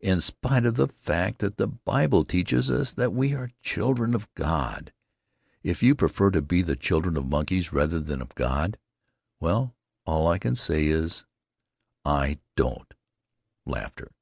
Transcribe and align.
In 0.00 0.22
spite 0.22 0.64
of 0.64 0.76
the 0.76 0.88
fact 0.88 1.40
that 1.40 1.58
the 1.58 1.66
Bible 1.66 2.24
teaches 2.24 2.70
us 2.70 2.92
that 2.92 3.12
we 3.12 3.34
are 3.34 3.48
the 3.48 3.52
children 3.60 4.14
of 4.14 4.26
God. 4.32 4.90
If 5.62 5.82
you 5.82 5.94
prefer 5.94 6.30
to 6.30 6.40
be 6.40 6.62
the 6.62 6.76
children 6.76 7.14
of 7.14 7.26
monkeys 7.26 7.74
rather 7.74 8.00
than 8.00 8.22
of 8.22 8.34
God, 8.34 8.78
well, 9.38 9.76
all 10.06 10.28
I 10.28 10.38
can 10.38 10.56
say 10.56 10.86
is, 10.86 11.26
I 12.06 12.38
don't! 12.56 12.94
[Laughter. 13.66 14.12